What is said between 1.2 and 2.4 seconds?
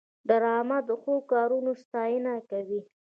کارونو ستاینه